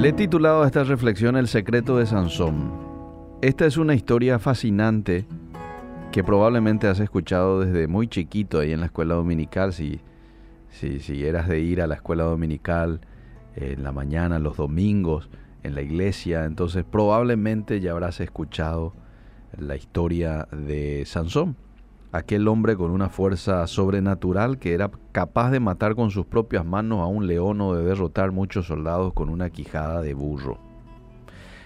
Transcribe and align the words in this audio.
Le 0.00 0.10
he 0.10 0.12
titulado 0.12 0.62
a 0.62 0.66
esta 0.66 0.84
reflexión 0.84 1.36
El 1.36 1.48
secreto 1.48 1.96
de 1.96 2.06
Sansón. 2.06 2.70
Esta 3.42 3.66
es 3.66 3.76
una 3.76 3.96
historia 3.96 4.38
fascinante 4.38 5.26
que 6.12 6.22
probablemente 6.22 6.86
has 6.86 7.00
escuchado 7.00 7.58
desde 7.58 7.88
muy 7.88 8.06
chiquito 8.06 8.60
ahí 8.60 8.70
en 8.70 8.78
la 8.78 8.86
escuela 8.86 9.16
dominical, 9.16 9.72
si, 9.72 10.00
si, 10.70 11.00
si 11.00 11.24
eras 11.24 11.48
de 11.48 11.58
ir 11.58 11.82
a 11.82 11.88
la 11.88 11.96
escuela 11.96 12.22
dominical 12.22 13.00
en 13.56 13.82
la 13.82 13.90
mañana, 13.90 14.38
los 14.38 14.56
domingos, 14.56 15.30
en 15.64 15.74
la 15.74 15.82
iglesia, 15.82 16.44
entonces 16.44 16.84
probablemente 16.84 17.80
ya 17.80 17.90
habrás 17.90 18.20
escuchado 18.20 18.94
la 19.58 19.74
historia 19.74 20.46
de 20.52 21.02
Sansón 21.06 21.56
aquel 22.12 22.48
hombre 22.48 22.76
con 22.76 22.90
una 22.90 23.08
fuerza 23.08 23.66
sobrenatural 23.66 24.58
que 24.58 24.72
era 24.72 24.90
capaz 25.12 25.50
de 25.50 25.60
matar 25.60 25.94
con 25.94 26.10
sus 26.10 26.26
propias 26.26 26.64
manos 26.64 27.00
a 27.00 27.06
un 27.06 27.26
león 27.26 27.60
o 27.60 27.74
de 27.74 27.84
derrotar 27.84 28.32
muchos 28.32 28.66
soldados 28.66 29.12
con 29.12 29.28
una 29.28 29.50
quijada 29.50 30.00
de 30.00 30.14
burro. 30.14 30.58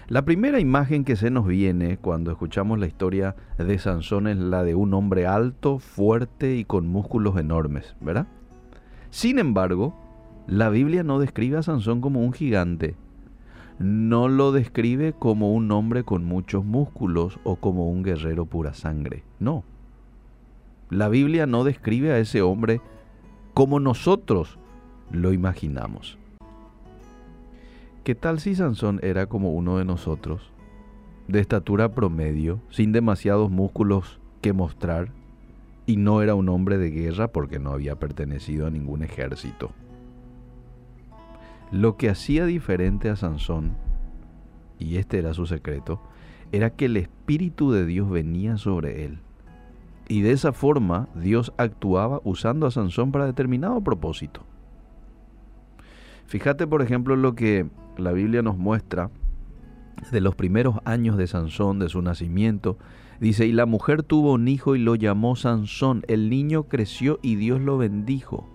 La 0.09 0.25
primera 0.25 0.59
imagen 0.59 1.05
que 1.05 1.15
se 1.15 1.31
nos 1.31 1.47
viene 1.47 1.97
cuando 1.97 2.29
escuchamos 2.29 2.77
la 2.77 2.87
historia 2.87 3.35
de 3.57 3.79
Sansón 3.79 4.27
es 4.27 4.37
la 4.37 4.63
de 4.63 4.75
un 4.75 4.93
hombre 4.93 5.25
alto, 5.25 5.79
fuerte 5.79 6.57
y 6.57 6.65
con 6.65 6.87
músculos 6.87 7.37
enormes, 7.37 7.95
¿verdad? 8.01 8.27
Sin 9.11 9.39
embargo, 9.39 9.95
la 10.45 10.69
Biblia 10.69 11.03
no 11.03 11.19
describe 11.19 11.57
a 11.57 11.63
Sansón 11.63 12.01
como 12.01 12.19
un 12.19 12.33
gigante, 12.33 12.97
no 13.79 14.27
lo 14.27 14.51
describe 14.51 15.13
como 15.13 15.53
un 15.53 15.71
hombre 15.71 16.03
con 16.03 16.25
muchos 16.25 16.65
músculos 16.65 17.39
o 17.45 17.55
como 17.55 17.89
un 17.89 18.03
guerrero 18.03 18.45
pura 18.45 18.73
sangre, 18.73 19.23
no 19.39 19.63
la 20.89 21.09
Biblia 21.09 21.45
no 21.45 21.63
describe 21.63 22.11
a 22.11 22.19
ese 22.19 22.41
hombre 22.41 22.81
como 23.53 23.79
nosotros 23.79 24.57
lo 25.11 25.33
imaginamos. 25.33 26.17
¿Qué 28.03 28.15
tal 28.15 28.39
si 28.39 28.55
Sansón 28.55 28.99
era 29.01 29.27
como 29.27 29.53
uno 29.53 29.77
de 29.77 29.85
nosotros, 29.85 30.51
de 31.27 31.39
estatura 31.39 31.93
promedio, 31.93 32.59
sin 32.69 32.91
demasiados 32.91 33.49
músculos 33.49 34.19
que 34.41 34.53
mostrar, 34.53 35.09
y 35.85 35.97
no 35.97 36.21
era 36.21 36.35
un 36.35 36.49
hombre 36.49 36.77
de 36.77 36.91
guerra 36.91 37.29
porque 37.29 37.59
no 37.59 37.71
había 37.71 37.95
pertenecido 37.95 38.67
a 38.67 38.71
ningún 38.71 39.03
ejército? 39.03 39.71
Lo 41.71 41.95
que 41.95 42.09
hacía 42.09 42.45
diferente 42.45 43.09
a 43.09 43.15
Sansón, 43.15 43.71
y 44.79 44.97
este 44.97 45.17
era 45.19 45.33
su 45.33 45.45
secreto, 45.45 46.01
era 46.51 46.71
que 46.71 46.85
el 46.85 46.97
Espíritu 46.97 47.71
de 47.71 47.85
Dios 47.85 48.09
venía 48.09 48.57
sobre 48.57 49.05
él 49.05 49.19
y 50.07 50.21
de 50.21 50.31
esa 50.31 50.53
forma 50.53 51.07
Dios 51.15 51.53
actuaba 51.57 52.21
usando 52.23 52.67
a 52.67 52.71
Sansón 52.71 53.11
para 53.11 53.25
determinado 53.25 53.81
propósito. 53.81 54.41
Fíjate, 56.25 56.67
por 56.67 56.81
ejemplo, 56.81 57.15
lo 57.15 57.35
que 57.35 57.67
la 57.97 58.11
Biblia 58.11 58.41
nos 58.41 58.57
muestra 58.57 59.11
de 60.11 60.21
los 60.21 60.35
primeros 60.35 60.77
años 60.85 61.17
de 61.17 61.27
Sansón, 61.27 61.79
de 61.79 61.89
su 61.89 62.01
nacimiento. 62.01 62.77
Dice, 63.19 63.45
y 63.45 63.51
la 63.51 63.65
mujer 63.65 64.03
tuvo 64.03 64.33
un 64.33 64.47
hijo 64.47 64.75
y 64.75 64.79
lo 64.79 64.95
llamó 64.95 65.35
Sansón. 65.35 66.03
El 66.07 66.29
niño 66.29 66.63
creció 66.63 67.19
y 67.21 67.35
Dios 67.35 67.61
lo 67.61 67.77
bendijo. 67.77 68.49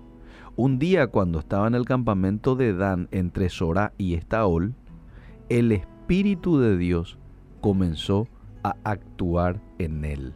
Un 0.57 0.79
día 0.79 1.07
cuando 1.07 1.39
estaba 1.39 1.69
en 1.69 1.75
el 1.75 1.85
campamento 1.85 2.57
de 2.57 2.75
Dan 2.75 3.09
entre 3.13 3.49
Sorá 3.49 3.93
y 3.97 4.15
Estaol, 4.15 4.75
el 5.49 5.73
Espíritu 5.73 6.59
de 6.59 6.77
Dios 6.77 7.17
comenzó 7.61 8.27
a 8.65 8.75
actuar 8.83 9.63
en 9.79 10.05
él. 10.05 10.35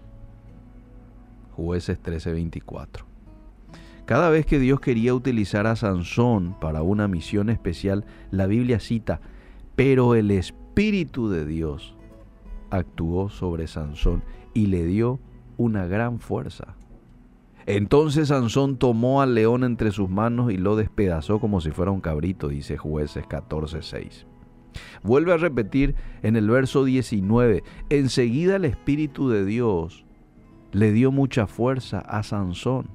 Jueces 1.52 1.98
13:24. 2.00 3.04
Cada 4.04 4.30
vez 4.30 4.46
que 4.46 4.58
Dios 4.58 4.80
quería 4.80 5.14
utilizar 5.14 5.66
a 5.66 5.76
Sansón 5.76 6.56
para 6.60 6.82
una 6.82 7.06
misión 7.06 7.50
especial, 7.50 8.04
la 8.30 8.46
Biblia 8.46 8.80
cita, 8.80 9.20
pero 9.76 10.14
el 10.14 10.30
Espíritu 10.30 11.28
de 11.28 11.46
Dios 11.46 11.96
actuó 12.70 13.28
sobre 13.28 13.68
Sansón 13.68 14.24
y 14.54 14.66
le 14.66 14.84
dio 14.84 15.20
una 15.56 15.86
gran 15.86 16.18
fuerza. 16.18 16.74
Entonces 17.66 18.28
Sansón 18.28 18.76
tomó 18.76 19.22
al 19.22 19.34
león 19.34 19.62
entre 19.62 19.92
sus 19.92 20.08
manos 20.10 20.52
y 20.52 20.56
lo 20.56 20.74
despedazó 20.74 21.38
como 21.38 21.60
si 21.60 21.70
fuera 21.70 21.92
un 21.92 22.00
cabrito, 22.00 22.48
dice 22.48 22.76
jueces 22.76 23.24
14:6. 23.26 24.26
Vuelve 25.02 25.32
a 25.32 25.36
repetir 25.36 25.94
en 26.22 26.34
el 26.34 26.48
verso 26.48 26.84
19, 26.84 27.62
enseguida 27.88 28.56
el 28.56 28.64
Espíritu 28.64 29.28
de 29.28 29.44
Dios 29.44 30.04
le 30.72 30.90
dio 30.90 31.12
mucha 31.12 31.46
fuerza 31.46 31.98
a 31.98 32.22
Sansón. 32.22 32.88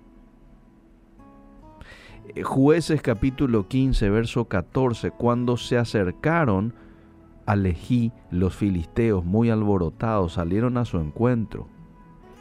Eh, 2.35 2.43
Jueces 2.43 3.01
capítulo 3.01 3.67
15, 3.67 4.09
verso 4.09 4.45
14, 4.45 5.11
cuando 5.11 5.57
se 5.57 5.77
acercaron 5.77 6.73
a 7.45 7.55
Lejí, 7.55 8.11
los 8.31 8.55
filisteos 8.55 9.23
muy 9.23 9.49
alborotados 9.49 10.33
salieron 10.33 10.77
a 10.77 10.85
su 10.85 10.97
encuentro. 10.97 11.67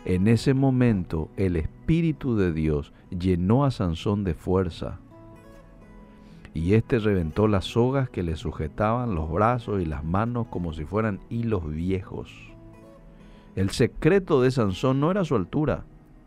En 0.05 0.27
ese 0.27 0.55
momento 0.55 1.29
el 1.37 1.57
Espíritu 1.57 2.37
de 2.37 2.53
Dios 2.53 2.93
llenó 3.11 3.65
a 3.65 3.71
Sansón 3.71 4.25
de 4.25 4.35
fuerza 4.35 5.01
y 6.55 6.75
éste 6.75 6.99
reventó 6.99 7.49
las 7.49 7.67
sogas 7.67 8.09
que 8.09 8.23
le 8.23 8.37
sujetaban 8.37 9.15
los 9.15 9.31
brazos 9.31 9.83
y 9.83 9.85
las 9.85 10.03
manos 10.05 10.47
como 10.49 10.73
si 10.73 10.85
fueran 10.85 11.21
hilos 11.29 11.69
viejos. 11.69 12.56
El 13.57 13.71
secreto 13.71 14.43
de 14.43 14.51
Sansón 14.51 15.01
no 15.01 15.11
era 15.11 15.25
su 15.25 15.35
altura, 15.35 15.85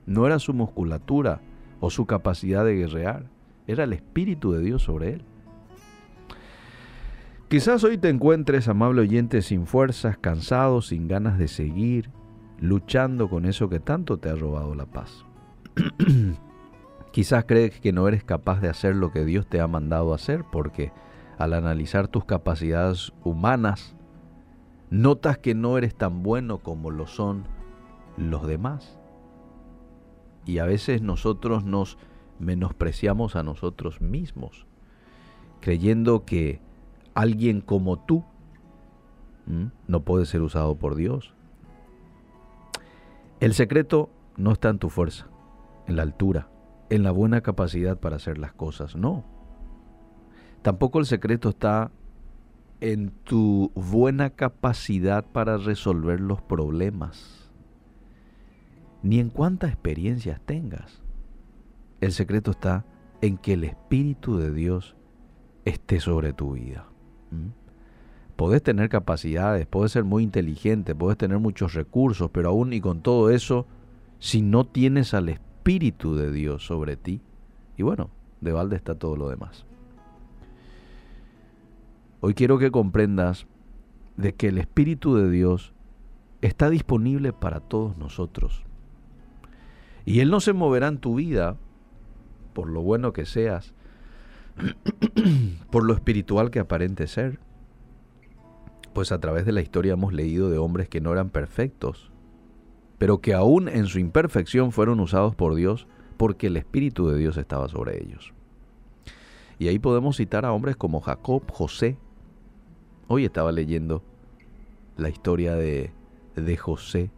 no 0.07 0.25
era 0.25 0.40
su 0.40 0.53
musculatura 0.53 1.41
o 1.79 1.91
su 1.91 2.07
capacidad 2.07 2.66
de 2.66 2.75
guerrear, 2.75 3.28
era 3.67 3.84
el 3.84 3.94
Espíritu 3.94 4.51
de 4.51 4.62
Dios 4.62 4.81
sobre 4.81 5.13
él. 5.13 5.22
Quizás 7.47 7.84
hoy 7.84 8.00
te 8.00 8.09
encuentres, 8.09 8.67
amable 8.67 9.01
oyente, 9.01 9.44
sin 9.44 9.67
fuerzas, 9.67 10.17
cansado, 10.17 10.81
sin 10.81 11.07
ganas 11.07 11.38
de 11.38 11.47
seguir, 11.47 12.09
luchando 12.59 13.29
con 13.29 13.46
eso 13.46 13.69
que 13.69 13.79
tanto 13.79 14.17
te 14.17 14.29
ha 14.29 14.35
robado 14.35 14.73
la 14.73 14.88
paz. 14.88 15.25
Quizás 17.11 17.46
crees 17.46 17.79
que 17.79 17.91
no 17.91 18.07
eres 18.07 18.23
capaz 18.23 18.59
de 18.59 18.69
hacer 18.69 18.96
lo 18.96 19.11
que 19.11 19.23
Dios 19.23 19.47
te 19.47 19.61
ha 19.61 19.67
mandado 19.67 20.16
hacer 20.16 20.46
porque 20.51 20.91
al 21.38 21.53
analizar 21.53 22.07
tus 22.07 22.25
capacidades 22.25 23.13
humanas, 23.23 23.96
notas 24.90 25.38
que 25.38 25.56
no 25.56 25.78
eres 25.78 25.96
tan 25.96 26.24
bueno 26.24 26.60
como 26.60 26.92
lo 26.92 27.08
son 27.08 27.46
los 28.18 28.48
demás. 28.48 29.00
Y 30.46 30.60
a 30.60 30.66
veces 30.66 31.02
nosotros 31.02 31.64
nos 31.64 31.98
menospreciamos 32.40 33.36
a 33.36 33.44
nosotros 33.44 34.02
mismos, 34.02 34.66
creyendo 35.60 36.26
que 36.26 36.62
alguien 37.14 37.62
como 37.62 38.00
tú 38.00 38.24
no 39.88 40.04
puede 40.04 40.26
ser 40.26 40.42
usado 40.42 40.76
por 40.76 40.96
Dios. 40.96 41.34
El 43.40 43.54
secreto 43.54 44.10
no 44.38 44.52
está 44.52 44.70
en 44.70 44.80
tu 44.80 44.90
fuerza, 44.90 45.28
en 45.88 45.96
la 45.96 46.04
altura, 46.04 46.50
en 46.90 47.04
la 47.04 47.12
buena 47.12 47.42
capacidad 47.42 48.00
para 48.00 48.18
hacer 48.18 48.38
las 48.38 48.54
cosas, 48.54 48.96
no. 48.96 49.26
Tampoco 50.62 51.00
el 51.00 51.06
secreto 51.06 51.50
está 51.50 51.92
en 52.81 53.12
tu 53.23 53.72
buena 53.75 54.31
capacidad 54.31 55.25
para 55.25 55.57
resolver 55.57 56.19
los 56.19 56.41
problemas, 56.41 57.51
ni 59.03 59.19
en 59.19 59.29
cuántas 59.29 59.72
experiencias 59.72 60.40
tengas. 60.45 61.01
El 62.01 62.12
secreto 62.13 62.51
está 62.51 62.85
en 63.22 63.38
que 63.38 63.53
el 63.53 63.66
Espíritu 63.66 64.38
de 64.38 64.53
Dios 64.53 64.95
esté 65.66 66.00
sobre 66.00 66.34
tu 66.34 66.53
vida. 66.53 66.88
¿Mm? 67.31 67.50
Puedes 68.35 68.63
tener 68.63 68.88
capacidades, 68.88 69.67
puedes 69.67 69.91
ser 69.91 70.06
muy 70.06 70.23
inteligente, 70.23 70.96
puedes 70.96 71.17
tener 71.17 71.40
muchos 71.40 71.73
recursos, 71.73 72.29
pero 72.31 72.50
aún 72.50 72.72
y 72.72 72.79
con 72.79 73.01
todo 73.01 73.29
eso, 73.29 73.67
si 74.19 74.41
no 74.41 74.66
tienes 74.66 75.13
al 75.13 75.28
Espíritu 75.28 76.16
de 76.16 76.31
Dios 76.31 76.66
sobre 76.66 76.96
ti, 76.96 77.22
y 77.75 77.84
bueno, 77.84 78.09
de 78.40 78.53
balde 78.53 78.78
está 78.78 78.96
todo 78.96 79.17
lo 79.17 79.29
demás. 79.29 79.66
Hoy 82.22 82.34
quiero 82.34 82.57
que 82.57 82.69
comprendas 82.69 83.47
de 84.17 84.35
que 84.35 84.47
el 84.49 84.58
Espíritu 84.58 85.16
de 85.16 85.29
Dios 85.29 85.73
está 86.41 86.70
disponible 86.70 87.32
para 87.32 87.61
todos 87.61 87.97
nosotros. 87.97 88.66
Y 90.03 90.20
Él 90.20 90.29
no 90.29 90.41
se 90.41 90.52
moverá 90.52 90.88
en 90.88 90.97
tu 90.97 91.16
vida 91.16 91.55
por 92.53 92.70
lo 92.70 92.82
bueno 92.82 93.14
que 93.14 93.26
seas, 93.26 93.73
por 95.72 95.85
lo 95.85 95.94
espiritual 95.94 96.52
que 96.52 96.59
aparente 96.59 97.08
ser. 97.08 97.40
Pues 98.94 99.14
a 99.14 99.20
través 99.20 99.46
de 99.46 99.53
la 99.53 99.61
historia 99.61 99.94
hemos 99.94 100.11
leído 100.11 100.49
de 100.49 100.58
hombres 100.58 100.90
que 100.90 100.99
no 100.99 101.14
eran 101.14 101.29
perfectos, 101.29 102.11
pero 102.97 103.20
que 103.20 103.34
aún 103.34 103.70
en 103.70 103.85
su 103.85 103.97
imperfección 103.97 104.73
fueron 104.73 104.99
usados 104.99 105.35
por 105.35 105.55
Dios 105.55 105.88
porque 106.17 106.47
el 106.47 106.58
Espíritu 106.58 107.08
de 107.08 107.17
Dios 107.17 107.38
estaba 107.38 107.70
sobre 107.70 108.03
ellos. 108.03 108.34
Y 109.58 109.70
ahí 109.70 109.79
podemos 109.79 110.17
citar 110.17 110.44
a 110.44 110.52
hombres 110.52 110.76
como 110.76 110.99
Jacob, 110.99 111.49
José, 111.52 111.97
Hoy 113.11 113.26
estaba 113.26 113.52
leyendo 113.52 114.03
la 114.96 115.09
historia 115.09 115.56
de, 115.56 115.91
de 116.35 116.58
José 116.58 117.09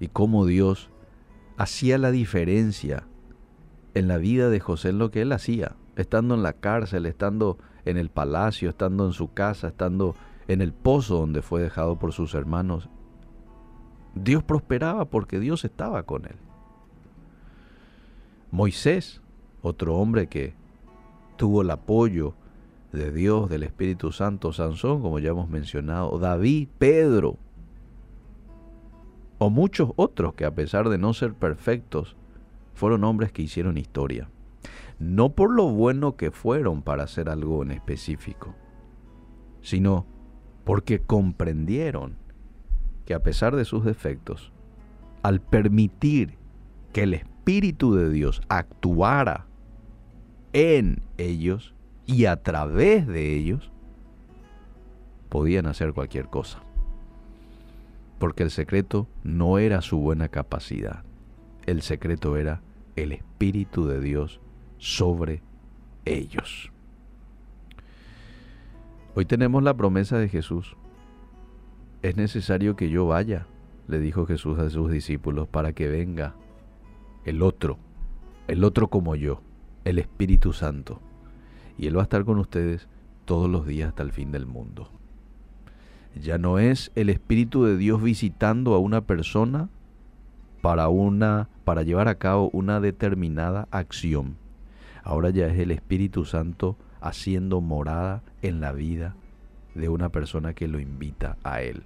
y 0.00 0.08
cómo 0.08 0.46
Dios 0.46 0.90
hacía 1.56 1.96
la 1.96 2.10
diferencia 2.10 3.06
en 3.94 4.08
la 4.08 4.16
vida 4.16 4.48
de 4.48 4.58
José 4.58 4.88
en 4.88 4.98
lo 4.98 5.12
que 5.12 5.22
él 5.22 5.30
hacía, 5.30 5.76
estando 5.94 6.34
en 6.34 6.42
la 6.42 6.54
cárcel, 6.54 7.06
estando 7.06 7.56
en 7.84 7.98
el 7.98 8.10
palacio, 8.10 8.68
estando 8.68 9.06
en 9.06 9.12
su 9.12 9.32
casa, 9.32 9.68
estando 9.68 10.16
en 10.48 10.60
el 10.60 10.72
pozo 10.72 11.18
donde 11.18 11.40
fue 11.40 11.62
dejado 11.62 12.00
por 12.00 12.12
sus 12.12 12.34
hermanos, 12.34 12.88
Dios 14.16 14.42
prosperaba 14.42 15.04
porque 15.04 15.38
Dios 15.38 15.64
estaba 15.64 16.02
con 16.02 16.24
él. 16.24 16.36
Moisés, 18.50 19.22
otro 19.62 19.94
hombre 19.94 20.26
que 20.26 20.54
tuvo 21.36 21.62
el 21.62 21.70
apoyo 21.70 22.34
de 22.92 23.10
Dios, 23.10 23.48
del 23.48 23.62
Espíritu 23.62 24.12
Santo, 24.12 24.52
Sansón, 24.52 25.00
como 25.00 25.18
ya 25.18 25.30
hemos 25.30 25.48
mencionado, 25.48 26.18
David, 26.18 26.68
Pedro, 26.78 27.36
o 29.38 29.50
muchos 29.50 29.90
otros 29.96 30.34
que 30.34 30.44
a 30.44 30.54
pesar 30.54 30.88
de 30.88 30.98
no 30.98 31.14
ser 31.14 31.34
perfectos, 31.34 32.16
fueron 32.74 33.04
hombres 33.04 33.32
que 33.32 33.42
hicieron 33.42 33.78
historia. 33.78 34.28
No 34.98 35.30
por 35.30 35.50
lo 35.50 35.68
bueno 35.70 36.16
que 36.16 36.30
fueron 36.30 36.82
para 36.82 37.04
hacer 37.04 37.28
algo 37.28 37.62
en 37.62 37.72
específico, 37.72 38.54
sino 39.60 40.06
porque 40.64 41.00
comprendieron 41.00 42.16
que 43.04 43.14
a 43.14 43.22
pesar 43.22 43.56
de 43.56 43.64
sus 43.64 43.84
defectos, 43.84 44.52
al 45.22 45.40
permitir 45.40 46.36
que 46.92 47.02
el 47.02 47.14
Espíritu 47.14 47.94
de 47.94 48.10
Dios 48.10 48.42
actuara 48.48 49.46
en 50.52 51.02
ellos 51.18 51.74
y 52.12 52.26
a 52.26 52.36
través 52.36 53.06
de 53.06 53.34
ellos, 53.34 53.70
podían 55.30 55.66
hacer 55.66 55.94
cualquier 55.94 56.26
cosa. 56.26 56.62
Porque 58.18 58.42
el 58.42 58.50
secreto 58.50 59.08
no 59.24 59.58
era 59.58 59.80
su 59.80 59.98
buena 59.98 60.28
capacidad, 60.28 61.04
el 61.64 61.80
secreto 61.80 62.36
era 62.36 62.60
el 62.96 63.12
Espíritu 63.12 63.86
de 63.86 64.00
Dios 64.00 64.40
sobre 64.76 65.42
ellos. 66.04 66.70
Hoy 69.14 69.24
tenemos 69.24 69.62
la 69.62 69.74
promesa 69.74 70.18
de 70.18 70.28
Jesús. 70.28 70.76
Es 72.02 72.16
necesario 72.16 72.76
que 72.76 72.90
yo 72.90 73.06
vaya, 73.06 73.46
le 73.88 74.00
dijo 74.00 74.26
Jesús 74.26 74.58
a 74.58 74.68
sus 74.68 74.90
discípulos, 74.90 75.48
para 75.48 75.72
que 75.72 75.88
venga 75.88 76.34
el 77.24 77.42
otro, 77.42 77.78
el 78.48 78.64
otro 78.64 78.88
como 78.88 79.16
yo, 79.16 79.40
el 79.84 79.98
Espíritu 79.98 80.52
Santo. 80.52 81.00
Y 81.78 81.86
Él 81.86 81.96
va 81.96 82.02
a 82.02 82.04
estar 82.04 82.24
con 82.24 82.38
ustedes 82.38 82.88
todos 83.24 83.48
los 83.48 83.66
días 83.66 83.88
hasta 83.88 84.02
el 84.02 84.12
fin 84.12 84.32
del 84.32 84.46
mundo. 84.46 84.90
Ya 86.20 86.38
no 86.38 86.58
es 86.58 86.92
el 86.94 87.08
Espíritu 87.08 87.64
de 87.64 87.76
Dios 87.76 88.02
visitando 88.02 88.74
a 88.74 88.78
una 88.78 89.00
persona 89.02 89.68
para, 90.60 90.88
una, 90.88 91.48
para 91.64 91.82
llevar 91.82 92.08
a 92.08 92.16
cabo 92.16 92.50
una 92.52 92.80
determinada 92.80 93.66
acción. 93.70 94.36
Ahora 95.02 95.30
ya 95.30 95.46
es 95.46 95.58
el 95.58 95.70
Espíritu 95.70 96.24
Santo 96.24 96.76
haciendo 97.00 97.60
morada 97.60 98.22
en 98.42 98.60
la 98.60 98.72
vida 98.72 99.16
de 99.74 99.88
una 99.88 100.10
persona 100.10 100.54
que 100.54 100.68
lo 100.68 100.78
invita 100.78 101.36
a 101.42 101.62
Él. 101.62 101.82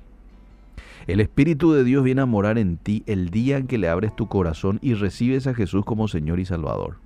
El 1.06 1.20
Espíritu 1.20 1.72
de 1.72 1.84
Dios 1.84 2.02
viene 2.02 2.22
a 2.22 2.26
morar 2.26 2.58
en 2.58 2.78
ti 2.78 3.02
el 3.06 3.30
día 3.30 3.58
en 3.58 3.66
que 3.66 3.78
le 3.78 3.88
abres 3.88 4.14
tu 4.16 4.28
corazón 4.28 4.78
y 4.82 4.94
recibes 4.94 5.46
a 5.46 5.54
Jesús 5.54 5.84
como 5.84 6.08
Señor 6.08 6.40
y 6.40 6.44
Salvador. 6.44 6.96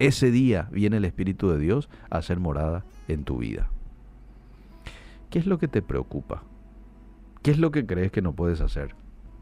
Ese 0.00 0.30
día 0.30 0.66
viene 0.72 0.96
el 0.96 1.04
Espíritu 1.04 1.50
de 1.50 1.58
Dios 1.58 1.90
a 2.08 2.16
hacer 2.16 2.40
morada 2.40 2.84
en 3.06 3.24
tu 3.24 3.36
vida. 3.36 3.68
¿Qué 5.28 5.38
es 5.38 5.46
lo 5.46 5.58
que 5.58 5.68
te 5.68 5.82
preocupa? 5.82 6.42
¿Qué 7.42 7.50
es 7.50 7.58
lo 7.58 7.70
que 7.70 7.84
crees 7.84 8.10
que 8.10 8.22
no 8.22 8.32
puedes 8.32 8.62
hacer? 8.62 8.94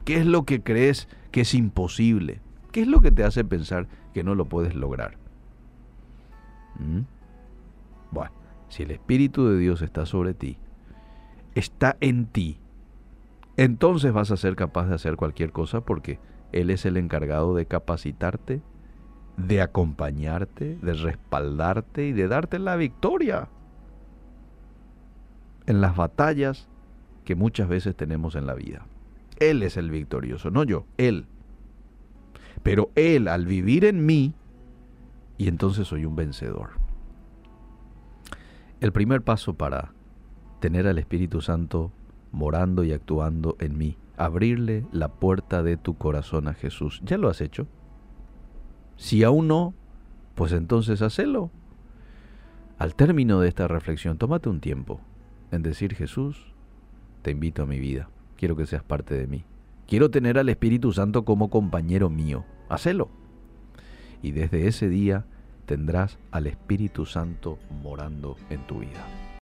¿Qué 0.04 0.16
es 0.16 0.26
lo 0.26 0.44
que 0.44 0.60
crees 0.60 1.08
que 1.30 1.42
es 1.42 1.54
imposible? 1.54 2.40
¿Qué 2.72 2.82
es 2.82 2.88
lo 2.88 3.00
que 3.00 3.12
te 3.12 3.22
hace 3.22 3.44
pensar 3.44 3.86
que 4.12 4.24
no 4.24 4.34
lo 4.34 4.46
puedes 4.46 4.74
lograr? 4.74 5.16
¿Mm? 6.80 7.02
Bueno, 8.10 8.32
si 8.68 8.82
el 8.82 8.90
Espíritu 8.90 9.46
de 9.46 9.58
Dios 9.58 9.80
está 9.80 10.06
sobre 10.06 10.34
ti, 10.34 10.58
está 11.54 11.96
en 12.00 12.26
ti, 12.26 12.58
entonces 13.56 14.12
vas 14.12 14.32
a 14.32 14.36
ser 14.36 14.56
capaz 14.56 14.86
de 14.86 14.96
hacer 14.96 15.14
cualquier 15.14 15.52
cosa 15.52 15.82
porque 15.82 16.18
Él 16.50 16.70
es 16.70 16.84
el 16.84 16.96
encargado 16.96 17.54
de 17.54 17.66
capacitarte 17.66 18.60
de 19.38 19.62
acompañarte, 19.62 20.76
de 20.82 20.92
respaldarte 20.94 22.08
y 22.08 22.12
de 22.12 22.26
darte 22.26 22.58
la 22.58 22.76
victoria 22.76 23.48
en 25.66 25.80
las 25.80 25.96
batallas 25.96 26.68
que 27.24 27.36
muchas 27.36 27.68
veces 27.68 27.94
tenemos 27.94 28.34
en 28.34 28.46
la 28.46 28.54
vida. 28.54 28.86
Él 29.38 29.62
es 29.62 29.76
el 29.76 29.90
victorioso, 29.90 30.50
no 30.50 30.64
yo, 30.64 30.86
Él. 30.96 31.26
Pero 32.64 32.90
Él 32.96 33.28
al 33.28 33.46
vivir 33.46 33.84
en 33.84 34.04
mí, 34.04 34.34
y 35.36 35.46
entonces 35.46 35.86
soy 35.86 36.04
un 36.04 36.16
vencedor. 36.16 36.70
El 38.80 38.92
primer 38.92 39.22
paso 39.22 39.54
para 39.54 39.92
tener 40.58 40.88
al 40.88 40.98
Espíritu 40.98 41.40
Santo 41.40 41.92
morando 42.32 42.82
y 42.82 42.92
actuando 42.92 43.56
en 43.60 43.78
mí, 43.78 43.96
abrirle 44.16 44.84
la 44.90 45.08
puerta 45.08 45.62
de 45.62 45.76
tu 45.76 45.96
corazón 45.96 46.48
a 46.48 46.54
Jesús. 46.54 47.00
¿Ya 47.04 47.18
lo 47.18 47.28
has 47.28 47.40
hecho? 47.40 47.68
Si 48.98 49.22
aún 49.22 49.46
no, 49.46 49.74
pues 50.34 50.52
entonces 50.52 51.00
hacelo. 51.02 51.50
Al 52.78 52.94
término 52.94 53.40
de 53.40 53.48
esta 53.48 53.68
reflexión, 53.68 54.18
tómate 54.18 54.48
un 54.48 54.60
tiempo 54.60 55.00
en 55.52 55.62
decir, 55.62 55.94
Jesús, 55.94 56.52
te 57.22 57.30
invito 57.30 57.62
a 57.62 57.66
mi 57.66 57.78
vida, 57.78 58.10
quiero 58.36 58.56
que 58.56 58.66
seas 58.66 58.82
parte 58.82 59.14
de 59.14 59.26
mí. 59.26 59.44
Quiero 59.86 60.10
tener 60.10 60.36
al 60.36 60.48
Espíritu 60.48 60.92
Santo 60.92 61.24
como 61.24 61.48
compañero 61.48 62.10
mío. 62.10 62.44
Hacelo. 62.68 63.08
Y 64.20 64.32
desde 64.32 64.66
ese 64.66 64.88
día 64.88 65.24
tendrás 65.64 66.18
al 66.30 66.46
Espíritu 66.46 67.06
Santo 67.06 67.58
morando 67.82 68.36
en 68.50 68.66
tu 68.66 68.80
vida. 68.80 69.27